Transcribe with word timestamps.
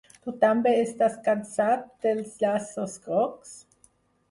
Tu 0.21 0.31
també 0.43 0.71
estàs 0.85 1.17
cansat 1.27 1.85
dels 2.07 2.33
llaços 2.41 2.99
grocs? 3.07 3.57